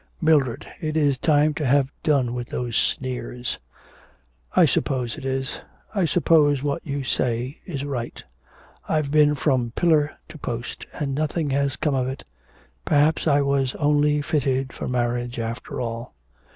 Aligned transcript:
'Mildred, 0.19 0.65
it 0.81 0.97
is 0.97 1.19
time 1.19 1.53
to 1.53 1.63
have 1.63 1.91
done 2.01 2.33
with 2.33 2.47
those 2.49 2.75
sneers.' 2.75 3.59
'I 4.55 4.65
suppose 4.65 5.15
it 5.15 5.25
is. 5.25 5.61
I 5.93 6.05
suppose 6.05 6.63
what 6.63 6.83
you 6.83 7.03
say 7.03 7.59
is 7.67 7.85
right. 7.85 8.23
I've 8.89 9.11
been 9.11 9.35
from 9.35 9.73
pillar 9.75 10.09
to 10.29 10.39
post 10.39 10.87
and 10.91 11.13
nothing 11.13 11.51
has 11.51 11.75
come 11.75 11.93
of 11.93 12.07
it. 12.07 12.23
Perhaps 12.83 13.27
I 13.27 13.41
was 13.41 13.75
only 13.75 14.23
fitted 14.23 14.73
for 14.73 14.87
marriage 14.87 15.37
after 15.37 15.79
all.' 15.79 16.15